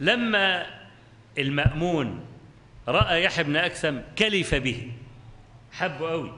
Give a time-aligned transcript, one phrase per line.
[0.00, 0.66] لما
[1.38, 2.26] المأمون
[2.88, 4.92] رأى يحيى بن أكثم كلف به
[5.72, 6.32] حبه قوي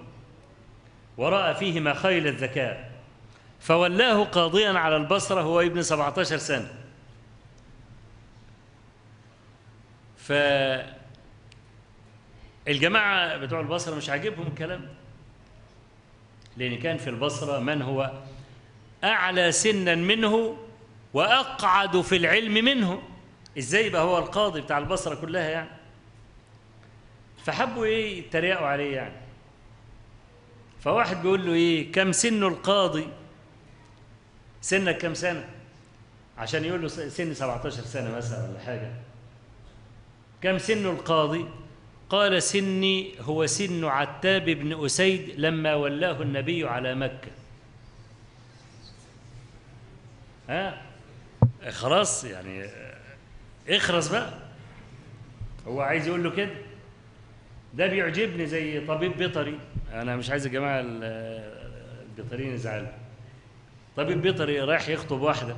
[1.16, 2.92] ورأى فيه مخايل الذكاء
[3.60, 6.68] فولاه قاضيا على البصرة هو ابن 17 سنة.
[10.16, 10.32] ف
[12.68, 14.88] الجماعة بتوع البصرة مش عاجبهم الكلام
[16.56, 18.12] لأن كان في البصرة من هو
[19.04, 20.56] أعلى سنا منه
[21.14, 23.02] وأقعد في العلم منه.
[23.58, 25.68] إزاي يبقى هو القاضي بتاع البصرة كلها يعني؟
[27.44, 29.14] فحبوا إيه؟ يتريقوا عليه يعني.
[30.80, 33.08] فواحد بيقول له إيه؟ كم سن القاضي؟
[34.60, 35.48] سنك كم سنة؟
[36.38, 38.92] عشان يقول له سن 17 سنة مثلا ولا حاجة.
[40.42, 41.46] كم سن القاضي؟
[42.10, 47.30] قال سني هو سن عتاب بن أسيد لما ولاه النبي على مكة.
[50.48, 50.82] ها؟
[51.70, 52.66] خلاص يعني
[53.68, 54.32] اخرس بقى.
[55.66, 56.50] هو عايز يقول له كده.
[57.74, 59.58] ده بيعجبني زي طبيب بيطري.
[59.92, 62.88] أنا مش عايز يا جماعة البيطريين يزعلوا.
[63.96, 65.56] طبيب بيطري رايح يخطب واحدة.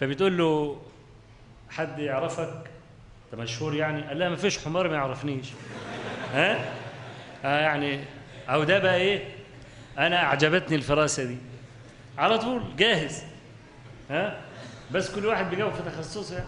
[0.00, 0.80] فبتقول له
[1.70, 2.70] حد يعرفك؟
[3.24, 5.48] أنت مشهور يعني؟ قال لها ما فيش حمار ما يعرفنيش.
[6.32, 6.74] ها؟
[7.44, 8.00] آه يعني
[8.48, 9.24] أو ده بقى إيه؟
[9.98, 11.36] أنا أعجبتني الفراسة دي.
[12.18, 13.22] على طول جاهز.
[14.10, 14.40] ها؟
[14.94, 16.46] بس كل واحد بيجاوب في تخصصه يعني.